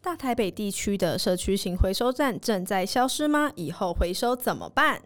[0.00, 3.50] 大台北地区的社区型回收站正在消失吗？
[3.56, 5.02] 以后回收怎么办？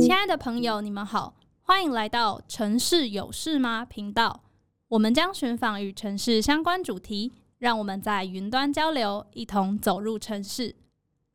[0.00, 4.42] 亲爱的朋友，你们好，欢迎来到城市有事吗频道。
[4.88, 10.74] 我们将寻访与城市相关主题，让我们在云端交流，一同走入城市，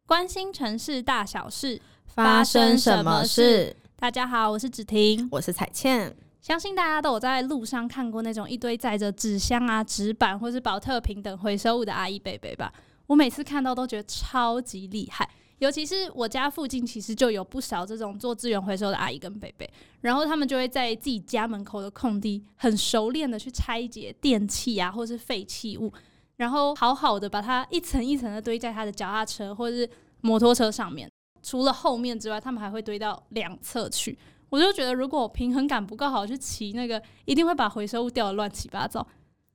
[0.05, 3.78] 关心城市大小事，发生什么事？
[3.96, 6.14] 大家好，我是芷婷，我是彩倩。
[6.46, 12.71] 相信大家都有在路上看过那种一堆载着纸箱啊、纸板或是宝特瓶等回收物的阿姨伯伯吧？
[13.07, 19.68] 我每次看到都觉得超级厉害，尤其是我家附近其实就有不少这种做资源回收的阿姨跟伯伯，
[20.02, 25.91] 然后他们就会在自己家门口的空地很熟练的去拆解电器啊，或是废弃物，
[26.36, 29.89] 然后好好的把它一层一层的堆在他的脚踏车或是
[30.21, 31.10] 摩托车上面。
[31.41, 34.16] 除了后面之外，他们还会堆到两侧去。
[34.55, 39.05] 我就觉得，如果平衡感不够好，去骑那个，一定会把回收物掉的乱七八糟。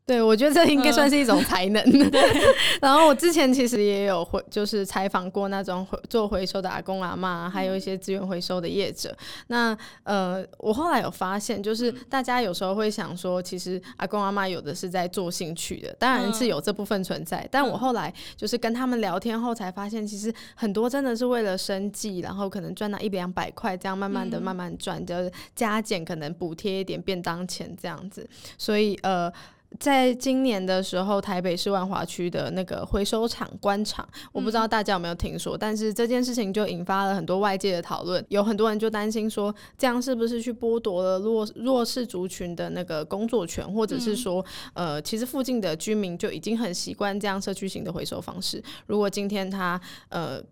[0.06, 1.80] 对，我觉得这应该算是一种 才能。
[1.84, 2.10] 嗯、
[2.82, 9.16] 然后我之前其实也有回，就是采访过那种回做回收的阿公阿妈，还有一些资源回收的业者。
[9.46, 17.46] 那呃，我后来有发现，就是大家有时候会想说，其实阿公阿妈有的是在做兴趣的，当然是有这部分存在。
[17.48, 28.28] 但我后来就是跟他们聊天后才发现，其实很多真的是为了生计，然后可能赚到一两百块，这样慢慢的慢慢赚，就是加减可能补贴一点便当钱这样子。
[28.58, 29.32] 所以呃。
[29.78, 50.42] 在今年的时候，台北市万华区的那个回收厂关厂，我不知道大家有没有听说，但是这件事情就引发了很多外界的讨论，有很多人就担心说，这样是不是去剥夺了弱弱势族群的那个工作权，或者是说，呃，其实附近的居民就已经很习惯这样社区型的回收方式，如果今天它呃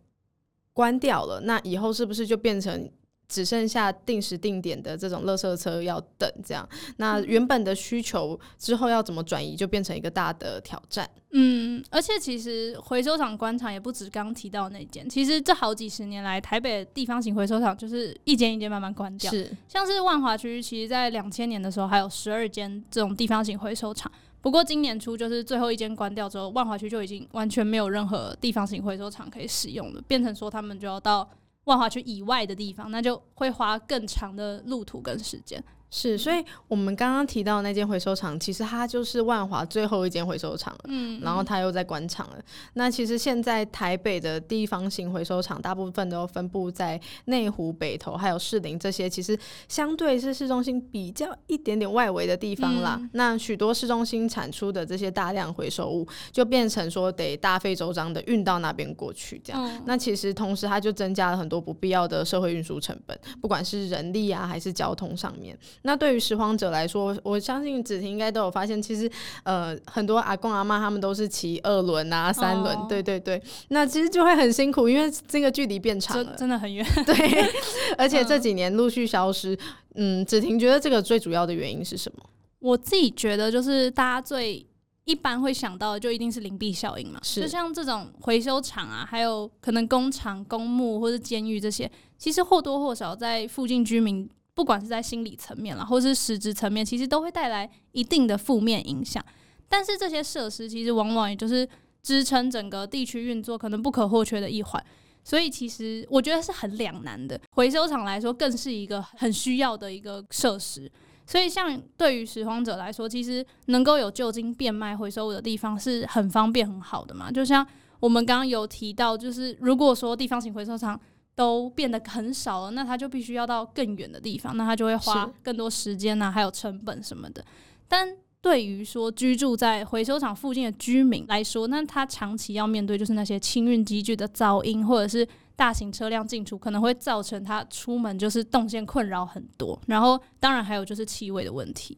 [0.72, 2.88] 关掉了，那以后是不是就变成？
[3.28, 11.08] 只剩下定时定点的这种垃圾车要等，这样，那原本的需求之后要怎么转移，就变成一个大的挑战。
[11.32, 19.30] 嗯，而且其实回收厂关厂也不止刚刚提到那间，其实这好几十年来，台北地方型回收厂就是一间一间慢慢关掉。
[19.30, 24.10] 是，像是万华区，其实在两千年的时候还有十二间这种地方型回收厂，
[24.40, 31.28] 不过今年初就是最后一间关掉之后，万华区就已经完全没有任何地方型回收厂可以使用了，变成说他们就要到。
[31.68, 35.62] 万华区以外的地方，那就会花更长的路途跟时间。
[35.90, 40.80] 是，所以我们刚刚提到那间回收厂，其实它就是万华最后一间回收厂了。
[40.84, 42.36] 嗯，然后它又在关厂了。
[42.74, 52.96] 那其实现在台北的地方型回收厂，大部分都分布在内湖、北投还有士林这些，其实相对是市中心比较一点点外围的地方啦。
[53.00, 59.64] 嗯、那许多市中心产出的这些大量回收物，就变成说得大费周章的运到那边过去，这样。
[59.64, 65.58] 嗯、那其实同时它就增加了很多不必要的社会运输成本，不管是人力啊，还是交通上面。
[65.82, 69.10] 那对于拾荒者来说，我相信子婷应该都有发现，其实
[69.44, 76.84] 呃很多阿公阿妈他们都是骑二轮啊、三轮，哦、对对对，那其实就会很辛苦，因为这个距离变长了，真的很远。
[77.06, 77.14] 对，
[77.96, 79.58] 而且这几年陆续消失。
[79.94, 82.22] 嗯，子婷觉得这个最主要的原因是什么？
[82.60, 84.64] 我自己觉得就是大家最
[85.04, 94.28] 一般会想到的，就一定是灵璧效应嘛，是就像这种回收厂啊，还有可能工厂、公墓或者监狱这些，其实或多或少在附近居民。
[94.58, 99.24] 不管是在心理层面啦，或是实质层面，其实都会带来一定的负面影响。
[99.68, 101.68] 但是这些设施其实往往也就是
[102.02, 104.84] 支撑整个地区运作可能不可或缺的一环。
[105.22, 107.40] 所以其实我觉得是很两难的。
[107.52, 110.90] 回收厂来说，更是一个很需要的一个设施。
[111.24, 117.30] 所以像对于拾荒者来说，其实能够有就近变卖回收物的地方是很方便很好的嘛。
[117.30, 117.64] 就像
[118.00, 121.00] 我们刚刚有提到，就是如果说地方型回收厂。
[121.38, 127.44] 都变得很少了，那他就必须要到更远的地方，那他就会花更多时间啊，还有成本什么的。
[127.86, 139.80] 但对于说居住在回收厂附近的居民来说，那他长期要面对就是那些清运机具的噪音，或者是大型车辆进出，可能会造成他出门就是动线困扰很多。
[139.86, 141.96] 然后，当然还有就是气味的问题。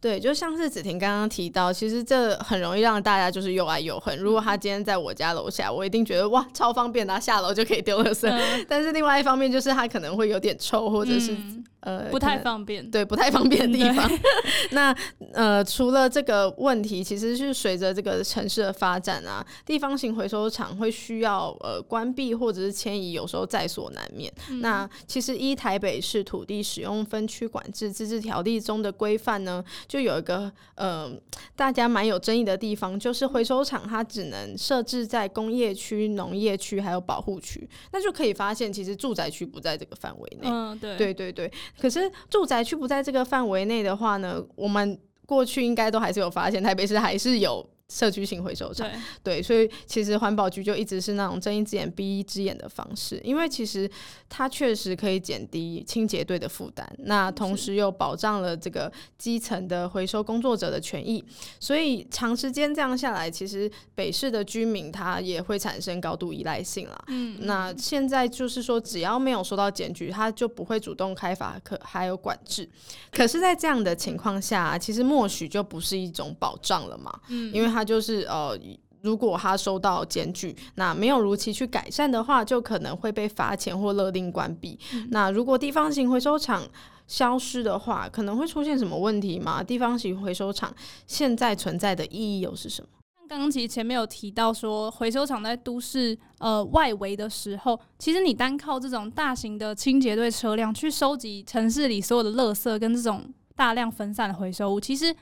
[0.00, 4.16] 对，就像是子婷刚刚提到，其实这很容易让大家就是又爱又恨。
[4.16, 8.28] 如果他今天在我家楼下，我一定觉得哇，超方便，他下楼就可以丢垃圾。
[8.30, 11.36] 嗯、但是另外一方面，就是他可能会有点臭，或者是。
[11.80, 14.10] 嗯呃，不太方便，对，不太方便的地方。
[14.72, 14.94] 那
[15.32, 24.32] 呃，除了这个问题，其实是随着这个城市的发展啊，地方型回收厂会需要呃关闭或者是迁移，有时候在所难免。
[24.50, 31.08] 嗯、那其实依台北市土地使用分区管制自治条例中的规范呢，就有一个呃
[31.54, 40.48] 大家蛮有争议的地方，就是回收厂它只能设置在工业区、农业区还有保护区，那就可以发现其实住宅区不在这个范围内。
[40.50, 41.52] 嗯，对，对对对。
[41.80, 47.68] 可是住宅区不在这个范围内的话呢，我们过去应该都还是有发现，台北市还是有。
[47.88, 48.86] 社区型回收厂，
[49.22, 53.90] 对，对，所以其实环保局就一直是那种睁一只眼闭一只眼的方式，因为其实
[54.28, 61.24] 它确实可以减低清洁队的负担，那同时又保障了这个基层的回收工作者的权益，
[61.58, 67.04] 所以长时间这样下来，其实北市的居民他也会产生高度依赖性了。
[67.08, 72.68] 嗯，那现在就是说，只要没有收到检举，他就不会主动开罚，可还有管制。
[73.10, 77.18] 可是，在这样的情况下，其实默许就不是一种保障了嘛。
[77.28, 78.58] 嗯，因为他就是呃，
[79.02, 84.78] 如果他收到检举，那没有如期去改善的话，就可能会被罚钱或勒令关闭。
[84.92, 85.08] 嗯。
[85.10, 86.62] 那如果地方型回收厂
[87.06, 89.62] 消失的话，可能会出现什么问题吗？
[89.62, 90.74] 地方型回收厂
[91.06, 92.88] 现在存在的意义又是什么？
[93.28, 105.14] 刚刚其实前面有提到说，回收厂在都市呃外围的时候，其实你单靠这种大型的清洁队车辆去收集城市里所有的垃圾跟这种大量分散的回收物，其实。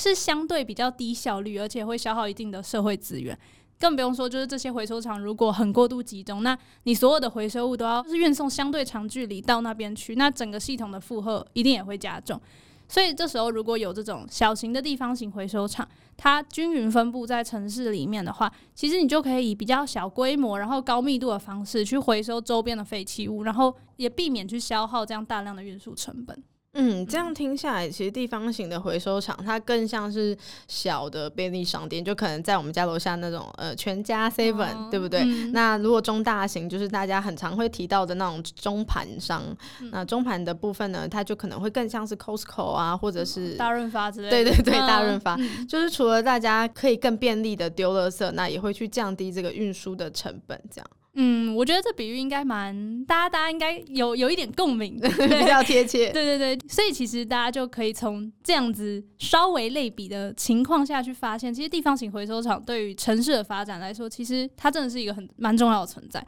[0.00, 3.38] 是相对比较低效率，而且会消耗一定的社会资源，
[3.78, 12.40] 更不用说就是这些回收厂如果很过度集中，那你所有的回收物都要是运送相对长距离到那边去，那整个系统的负荷一定也会加重。
[12.88, 15.86] 所以这时候如果有这种小型的地方型回收厂，
[16.16, 26.42] 它均匀分布在城市里面的话，其实你就可以以比较小规模，然后高密度的方式去回收周边的废弃物，然后也避免去消耗这样大量的运输成本。
[26.74, 30.36] 嗯，这样听下来，其实地方型的回收厂，它更像是
[30.68, 35.20] 小的便利商店，就可能在我们家楼下那种呃全家 Seven，哦，对不对？
[35.24, 35.50] 嗯。
[35.50, 39.42] 那如果中大型，就是大家很常会提到的那种中盘商，
[39.80, 39.90] 嗯。
[39.90, 44.50] 那中盘的部分呢，它就可能会更像是 Costco 啊，或者是大润发之类的。
[44.50, 50.86] 对对对，大润发，嗯，就是除了大家可以更便利的丢垃圾，那也会去降低这个运输的成本，这样。
[51.14, 56.12] 嗯，我觉得这比喻应该蛮大家，大家应该有有一点共鸣， 比较贴切。
[56.12, 66.24] 对对对，所以其实大家就可以从这样子稍微类比的情况下去发现，其实地方型回收厂对于城市的发展来说，其实它真的是一个很蛮重要的存在。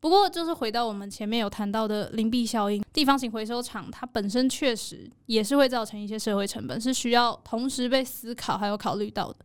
[0.00, 9.36] 不过，就是回到我们前面有谈到的邻避效应，地方型回收厂它本身确实也是会造成一些社会成本，是需要同时被思考还有考虑到的。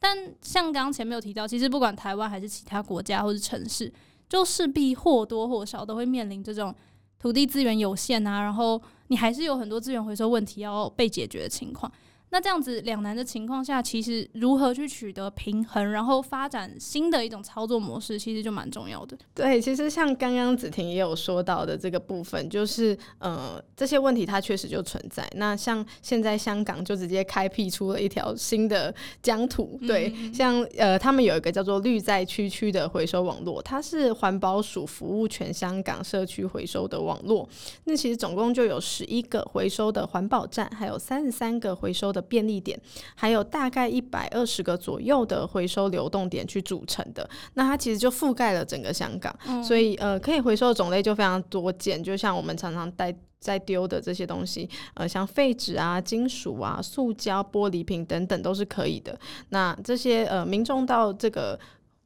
[0.00, 3.92] 但像刚刚前面有提到，其实不管台湾还是其他国家或者城市。
[4.28, 6.74] 就势必或多或少都会面临这种
[7.18, 11.90] 土地资源有限啊，然后你还是有很多资源回收问题要被解决的情况。
[12.30, 19.16] 那这样子两难的情况下，其实如何去取得平衡，然后发展新的一种操作模式，其实就蛮重要的。
[19.34, 25.26] 对，其实像刚刚子婷也有说到的这个部分，就是呃这些问题它确实就存在。
[25.36, 37.48] 那像现在香港就直接开辟出了一条新的疆土，对，嗯、 像呃他们有一个叫做绿在区区的回收网络，它是环保署服务全香港社区回收的网络。
[37.84, 42.17] 那其实总共就有十一个回收的环保站，还有三十三个回收的。
[42.22, 42.80] 便利点，
[43.14, 59.18] 还有大概一百二十个左右的回收流动点去组成的，那它其实就覆盖了整个香港，嗯、所以呃，可以回收的种类就非常多见，就像我们常常带在丢的这些东西，呃，像废纸啊、金属啊、塑胶、玻璃瓶等等都是可以的。
[59.50, 61.58] 那这些呃，民众到这个。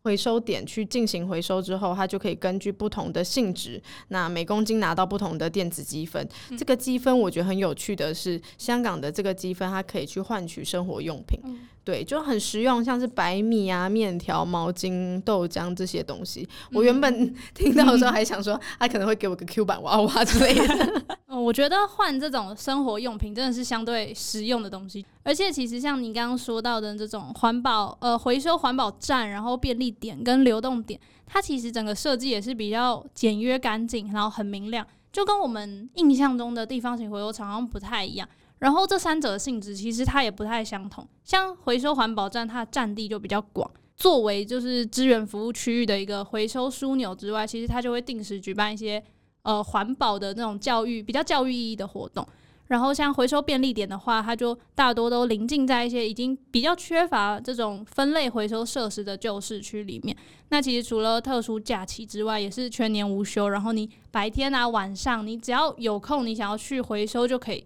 [0.04, 6.28] 回收点去进行回收之后，它就可以根据不同的性质，那每公斤拿到不同的电子积分。
[6.50, 6.58] 嗯。
[6.58, 11.38] 这个积分我觉得很有趣的是，香港的这个积分它可以去换取生活用品。
[11.44, 16.49] 嗯对，就很实用，像是白米啊、面条、毛巾、豆浆这些东西。
[16.73, 21.02] 我原本 听到的时候还想说，他可能会给我个 Q 版娃娃之类的。
[21.26, 25.04] 嗯，我觉得换这种生活用品真的是相对实用的东西。
[25.25, 38.29] 而且，其实像你刚刚说到的这种环保呃回收环保站，然后便利点跟流动点，它其实整个设计也是比较简约干净，然后很明亮，就跟我们印象中的地方型回收厂好像不太一样。
[38.59, 49.02] 然后这三者的性质其实它也不太相同，像回收环保站，它的占地就比较广，作为就是资源服务区域的一个回收枢纽之外，其实它就会定时举办一些
[49.43, 52.26] 呃环保的那种教育，比较教育意义的活动。
[52.73, 60.17] 然后像回收便利点的话，它就大多都临近在一些已经比较缺乏这种分类回收设施的旧市区里面。
[60.49, 63.50] 那其实除了特殊假期之外，也是全年无休。
[63.50, 67.62] 然后你白天啊晚上，你只要有空，你想要去回收就可以。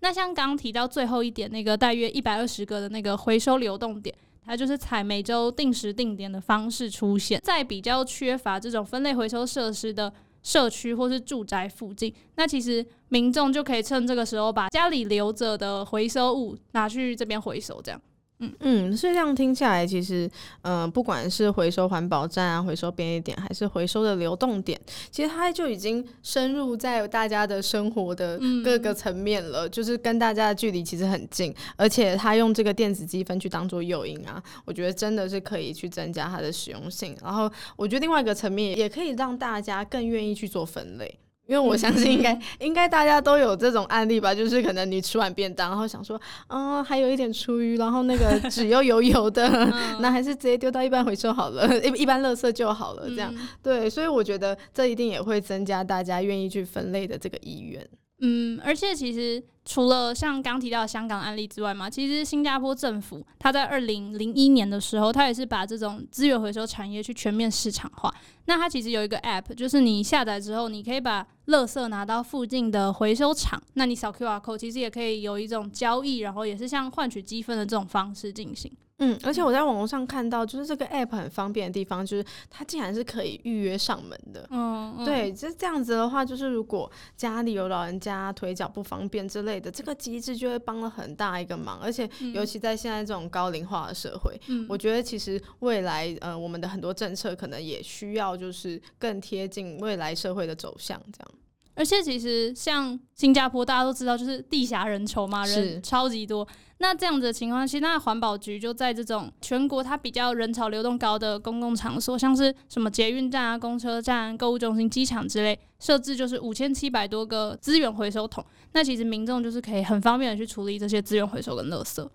[0.00, 4.12] 那像刚提到最后一点，那个大约一百二十个的那个回收流动点，
[4.44, 12.12] 它就是采每周定时定点的方式出现在比较缺乏这种分类回收设施的社区或是住宅附近。
[12.36, 18.00] 那其实民众就可以趁这个时候把家里留着的回收物拿去这边回收，这样。
[18.40, 20.30] 嗯嗯，所以这样听下来，其实，
[20.62, 24.80] 嗯、呃，不管是回收环保站啊、回收便利点，还是回收的流动点，
[25.10, 37.16] 其实它就已经深入在大家的生活的各个层面了，嗯、就是跟大家的距离其实很近，而且它用这个电子积分去当做诱因啊，我觉得真的是可以去增加它的实用性。
[37.20, 41.18] 然后，我觉得另外一个层面也可以让大家更愿意去做分类。
[41.48, 57.88] 因为我相信应该、嗯、应该大家都有这种案例吧，就是可能你吃完便当，然后想说，嗯，还有一点厨余，然后那个 纸又油油的，嗯、那还是直接丢到一般回收好了， 一一般垃圾就好了，这样、嗯、对，所以我觉得这一定也会增加大家愿意去分类的这个意愿。
[58.20, 68.10] 嗯，而且其实除了像刚提到的香港案例之外嘛，其实新加坡政府它在二零零一年的时候，它也是把这种资源回收产业去全面市场化。
[68.46, 78.72] 那它其实有一个 App，就是你下载之后，你可以把垃圾拿到附近的回收厂，那你扫 QR code，其实也可以有一种交易，然后也是像换取积分的这种方式进行。
[79.00, 84.44] 嗯，而且我在网络上看到，就是这个 app 很方便的地方，就是它竟然是可以预约上门的。
[84.50, 91.78] 嗯，嗯对，就是这样子的话，就是如果家里有老人家腿脚不方便之类的，这个机制就会帮了很大一个忙。
[91.80, 101.30] 而且，尤其在现在这种高龄化的社会，嗯，我觉得其实未来呃，我们的很多政策可能也需要就是更贴近未来社会的走向，这样。
[101.78, 106.46] 而且，其实像新加坡，大家都知道，就是地狭人稠嘛，人超级多。
[106.78, 118.44] 那这样子的情况下，那环保局就在这种全国它比较人潮流动高的公共场所，像是什么捷运站啊、公车站、购物中心、机场之类，设置就是五千七百多个资源回收桶。
[118.72, 122.08] 那其实民众就是可以很方便的去处理这些资源回收跟垃圾。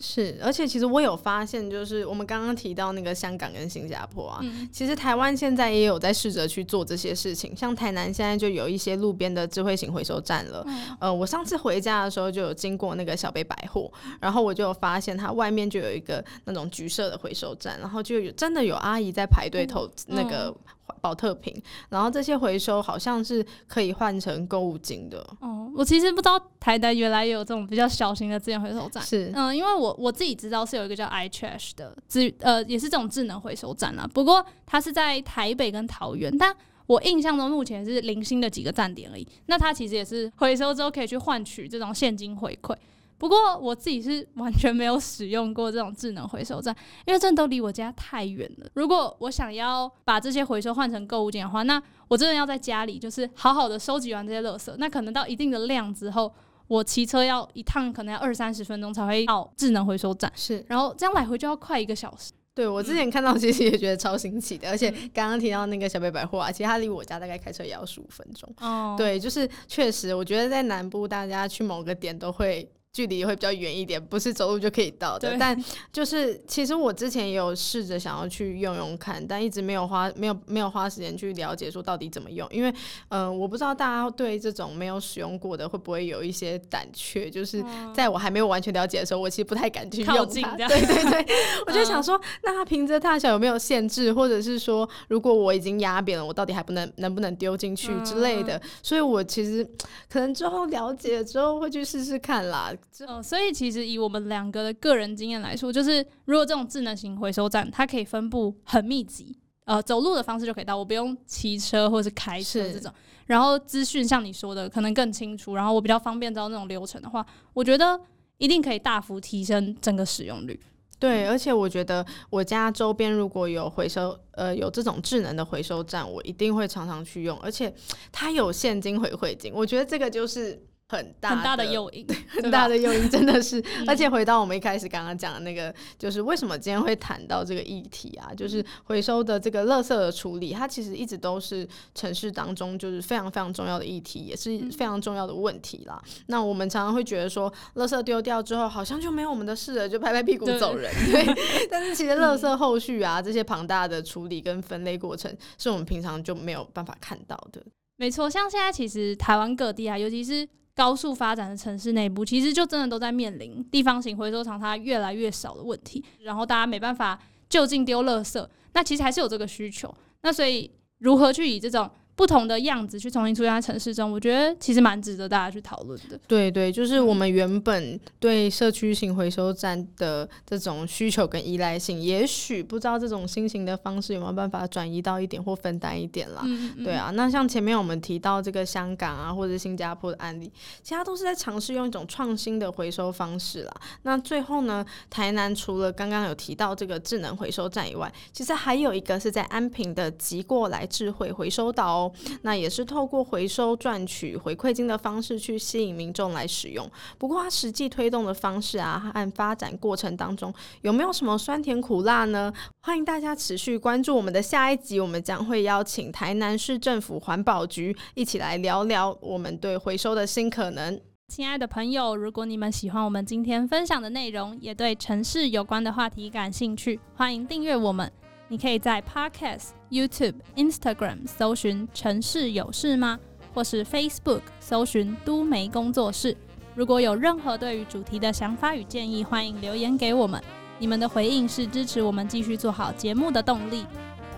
[0.00, 7.54] 是，而且其实我有发现，就是我们刚刚提到那个香港跟新加坡啊，嗯、其实台湾现在也有在试着去做这些事情。
[7.56, 10.64] 像台南现在就有一些路边的智慧型回收站了。
[10.66, 20.54] 嗯、呃，我上次回家的时候就有经过那个小北百货，然后我就有发现它外面就有一个那种橘色的回收站，然后就有真的有阿姨在排队投那个。
[20.92, 21.54] 嗯宝特瓶，
[21.88, 25.18] 然后这些回收好像是可以换成购物金的。
[25.40, 29.02] 哦，我其实不知道台南原来也有这种比较小型的资源回收站。
[29.02, 34.08] 是，嗯，因为我我自己知道是有一个叫 iTrash 的资，呃，也是这种智能回收站啦。
[34.12, 36.54] 不过它是在台北跟桃园，但
[36.86, 39.26] 我印象中目前是零星的几个站点而已。
[39.46, 42.74] 那它其实也是回收之后可以去换取这种现金回馈。
[43.22, 46.74] 不过我自己是完全没有使用过这种智能回收站，
[47.06, 48.66] 因为这都离我家太远了。
[48.74, 54.74] 如果我想要把这些回收换成购物金的话，那我真的要在家里就是好好的收集完这些垃圾。
[54.76, 56.34] 那可能到一定的量之后，
[56.66, 60.28] 我骑车要一趟可能要二三十分钟才会到智能回收站。
[60.34, 62.32] 是，然后这样来回就要快一个小时。
[62.56, 68.52] 对，我之前看到其实也觉得超新奇的，而且刚刚提到那个小北百货啊，其实它离我家大概开车也要十五分钟。
[68.58, 72.68] 哦，对，就是确实，我觉得在南部大家去某个点都会。
[72.92, 75.34] 距离会比较远一点，不是走路就可以到的。
[75.38, 75.58] 但
[75.90, 82.46] 就是，其实我之前也有试着想要去用用看，但一直没有花没有没有花时间去了解说到底怎么用。
[82.50, 82.68] 因为，
[83.08, 87.30] 嗯、呃，我不知道大家对这种没有使用过的会不会有一些胆怯。
[87.30, 90.54] 就是在我还没有完全了解的时候，我其实不太敢去用它。
[90.54, 91.26] 对对 对，
[91.66, 98.60] 我就想说，那它瓶子大小有没有限制，或者是说，如果我已经压扁了，我到底还不能能不能丢进去之类的？
[98.82, 99.66] 所以我其实
[100.10, 102.70] 可能之后了解了之后会去试试看啦。
[103.06, 112.92] 嗯，所以其实以我们两个的个人经验来说，就是如果这种智能型回收站，它可以分布很密集，呃，走路的方式就可以到，我不用骑车或是开车这种。
[113.26, 117.24] 然后资讯像你说的，可能更清楚，然后我比较方便知道那种流程的话，
[117.54, 117.98] 我觉得
[118.38, 120.60] 一定可以大幅提升整个使用率。
[120.98, 127.74] 对，而且我觉得我家周边如果有回收，呃，有这种智能的回收站，我一定会常常去用，而且
[128.12, 130.62] 它有现金回馈金，我觉得这个就是。
[130.92, 133.62] 很大很大的诱因，很大的诱因，真的是。
[133.88, 138.30] 而且回到我们一开始刚刚讲的那个，就是为什么今天会谈到这个议题啊？
[138.34, 145.98] 就是回收的这个垃圾的处理，它其实一直都是城市当中就是非常非常重要的议题，也是非常重要的问题啦。
[146.26, 150.92] 那我们常常会觉得说，垃圾丢掉之后，好像就没有我们的事了，就拍拍屁股走人。
[151.10, 151.34] 对，
[151.70, 157.62] 但是其实垃圾后续啊，这些庞大的处理跟分类过程，是我们平常就没有办法看到的。
[157.96, 169.94] 没错，像现在其实台湾各地啊，尤其是高速发展的城市内部，其实就真的都在面临地方型回收厂它越来越少的问题，然后大家没办法就近丢垃圾，那其实还是有这个需求。
[170.22, 171.90] 那所以如何去以这种
[172.22, 176.16] 不同的样子去重新出现在城市中，我觉得其实蛮值得大家去讨论的。
[176.28, 186.42] 对对，就是我们原本对社区型回收站的这种需求跟依赖性，也许不知道这种新型的方式有没有办法转移到一点或分担一点啦。
[186.44, 190.48] 嗯嗯对啊，那像前面我们提到这个香港啊，或者新加坡的案例，
[190.80, 193.72] 其他都是在尝试用一种创新的回收方式啦。
[194.02, 202.11] 那最后呢，台南除了刚刚有提到这个智能回收站以外，其实还有一个是在安平的集过来智慧回收岛哦。
[202.42, 206.88] 那也是透过回收赚取回馈金的方式去吸引民众来使用。
[207.18, 210.52] 不过，它实际推动的方式啊，和发展过程当中
[210.82, 212.52] 有没有什么酸甜苦辣呢？
[212.80, 221.00] 欢迎大家持续关注我们的下一集，我们将会邀请台南市政府环保局一起来聊聊我们对回收的新可能。
[221.28, 228.12] 亲爱的朋友，如果你们喜欢我们今天分享的内容，也对城市有关的话题感兴趣，欢迎订阅我们。
[228.48, 233.18] 你可以在 Podcast、YouTube、Instagram 搜寻“城市有事吗”，
[233.52, 236.34] 或是 Facebook 搜寻“都媒工作室”。
[236.74, 240.42] 如果有任何对于主题的想法与建议，欢迎留言给我们。
[240.78, 243.84] 你们的回应是支持我们继续做好节目的动力。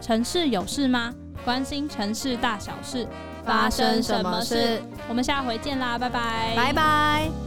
[0.00, 1.14] 城市有事吗？
[1.44, 3.06] 关心城市大小事，
[3.44, 4.82] 发生什么事？
[5.08, 7.43] 我们下回见啦，拜拜，拜拜。